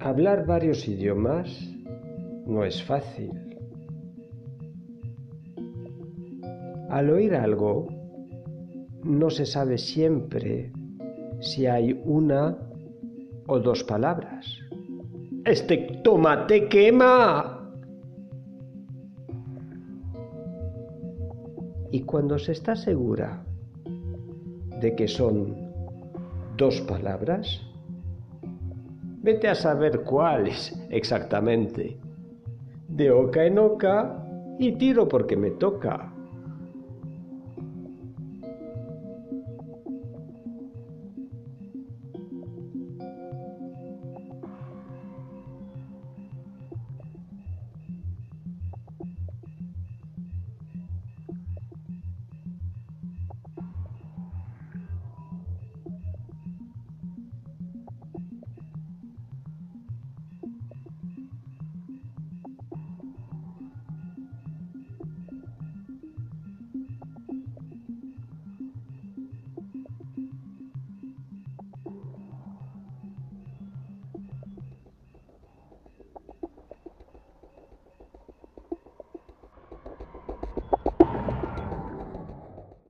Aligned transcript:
Hablar 0.00 0.46
varios 0.46 0.86
idiomas 0.86 1.48
no 2.46 2.64
es 2.64 2.80
fácil. 2.84 3.32
Al 6.88 7.10
oír 7.10 7.34
algo, 7.34 7.88
no 9.02 9.28
se 9.28 9.44
sabe 9.44 9.76
siempre 9.76 10.72
si 11.40 11.66
hay 11.66 12.00
una 12.04 12.56
o 13.48 13.58
dos 13.58 13.82
palabras. 13.82 14.46
Este 15.44 16.00
tomate 16.04 16.68
quema. 16.68 17.72
Y 21.90 22.02
cuando 22.02 22.38
se 22.38 22.52
está 22.52 22.76
segura 22.76 23.44
de 24.80 24.94
que 24.94 25.08
son 25.08 25.56
dos 26.56 26.80
palabras, 26.82 27.67
Vete 29.20 29.48
a 29.48 29.54
saber 29.54 30.02
cuáles 30.02 30.72
exactamente. 30.90 31.98
De 32.88 33.10
oca 33.10 33.44
en 33.44 33.58
oca 33.58 34.24
y 34.58 34.72
tiro 34.72 35.08
porque 35.08 35.36
me 35.36 35.50
toca. 35.50 36.12